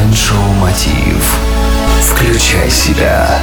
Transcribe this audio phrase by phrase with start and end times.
[0.00, 1.36] Майншоу Мотив.
[2.00, 3.38] Включай себя.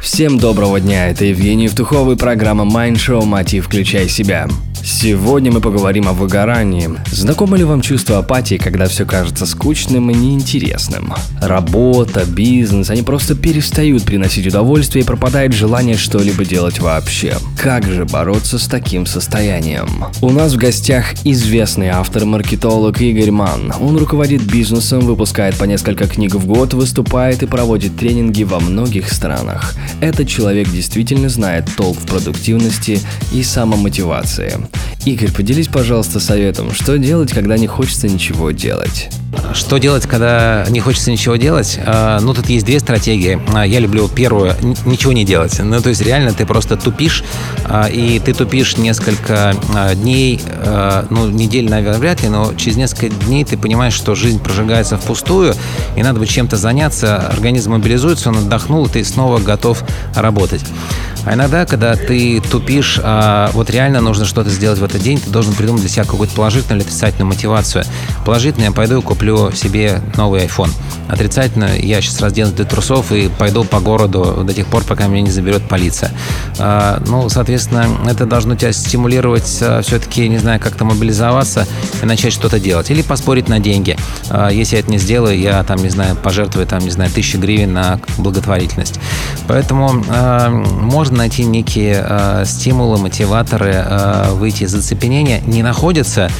[0.00, 3.66] Всем доброго дня, это Евгений Евтухов и программа Show «Мотив.
[3.66, 4.48] Включай себя».
[4.84, 6.90] Сегодня мы поговорим о выгорании.
[7.10, 11.14] Знакомо ли вам чувство апатии, когда все кажется скучным и неинтересным?
[11.40, 17.36] Работа, бизнес, они просто перестают приносить удовольствие и пропадает желание что-либо делать вообще.
[17.56, 20.06] Как же бороться с таким состоянием?
[20.20, 23.72] У нас в гостях известный автор-маркетолог Игорь Ман.
[23.80, 29.12] Он руководит бизнесом, выпускает по несколько книг в год, выступает и проводит тренинги во многих
[29.12, 29.74] странах.
[30.00, 32.98] Этот человек действительно знает толк в продуктивности
[33.32, 34.71] и самомотивации.
[35.04, 39.10] Игорь, поделись, пожалуйста, советом, что делать, когда не хочется ничего делать?
[39.52, 41.78] Что делать, когда не хочется ничего делать?
[41.84, 43.40] А, ну, тут есть две стратегии.
[43.52, 44.54] А, я люблю первую–
[44.86, 45.58] ничего не делать.
[45.58, 47.24] Ну, то есть реально ты просто тупишь,
[47.64, 49.56] а, и ты тупишь несколько
[49.94, 50.40] дней,
[51.10, 55.54] ну, недель, наверное, вряд ли, но через несколько дней ты понимаешь, что жизнь прожигается впустую,
[55.96, 59.82] и надо бы чем-то заняться, организм мобилизуется, он отдохнул, и ты снова готов
[60.14, 60.62] работать.
[61.24, 63.00] А иногда, когда ты тупишь,
[63.52, 66.80] вот реально нужно что-то сделать в этот день, ты должен придумать для себя какую-то положительную
[66.80, 67.84] или отрицательную мотивацию.
[68.24, 70.70] Положительную я пойду и куплю себе новый iPhone.
[71.08, 75.22] Отрицательно я сейчас разденусь до трусов и пойду по городу до тех пор, пока меня
[75.22, 76.10] не заберет полиция.
[76.58, 81.66] А, ну, соответственно, это должно тебя стимулировать а, все-таки, не знаю, как-то мобилизоваться
[82.02, 82.90] и начать что-то делать.
[82.90, 83.96] Или поспорить на деньги.
[84.30, 87.36] А, если я это не сделаю, я там, не знаю, пожертвую там, не знаю, тысячи
[87.36, 88.98] гривен на благотворительность.
[89.48, 90.02] Поэтому
[90.80, 93.84] можно найти некие стимулы, мотиваторы,
[94.32, 95.40] выйти из оцепенения.
[95.46, 96.30] Не находятся,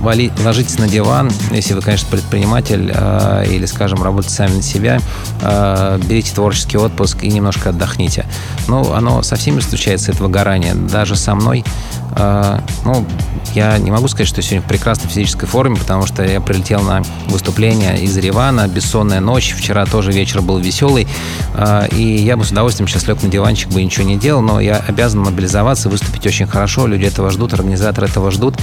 [0.00, 5.00] вали, ложитесь на диван, если вы, конечно, предприниматель э, или, скажем, работаете сами на себя,
[5.42, 8.26] э, берите творческий отпуск и немножко отдохните.
[8.68, 10.74] Ну, оно со всеми случается, это выгорание.
[10.74, 11.64] Даже со мной
[12.12, 13.06] а, ну,
[13.54, 17.02] я не могу сказать, что сегодня в прекрасной физической форме, потому что я прилетел на
[17.28, 21.06] выступление из Еревана, бессонная ночь, вчера тоже вечер был веселый,
[21.54, 24.60] а, и я бы с удовольствием сейчас лег на диванчик бы ничего не делал, но
[24.60, 28.56] я обязан мобилизоваться, выступить очень хорошо, люди этого ждут, организаторы этого ждут,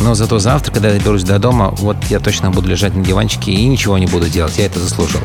[0.00, 3.52] но зато завтра, когда я доберусь до дома, вот я точно буду лежать на диванчике
[3.52, 5.20] и ничего не буду делать, я это заслужил.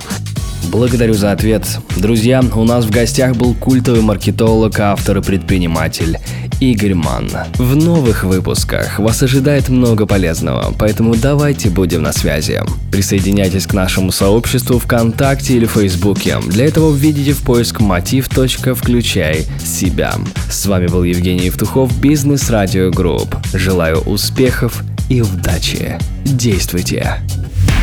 [0.71, 1.65] Благодарю за ответ.
[1.97, 6.17] Друзья, у нас в гостях был культовый маркетолог, автор и предприниматель
[6.61, 7.27] Игорь Манн.
[7.55, 12.61] В новых выпусках вас ожидает много полезного, поэтому давайте будем на связи.
[12.91, 16.37] Присоединяйтесь к нашему сообществу ВКонтакте или Фейсбуке.
[16.45, 20.13] Для этого введите в поиск мотив.включай себя.
[20.51, 23.35] С вами был Евгений Евтухов, Бизнес Радио Групп.
[23.53, 25.97] Желаю успехов и удачи.
[26.25, 27.21] Действуйте!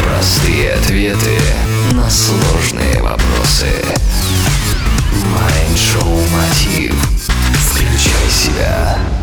[0.05, 1.37] Простые ответы
[1.95, 3.67] на сложные вопросы.
[5.35, 7.28] Майншоу Мотив.
[7.89, 9.18] Включай себя.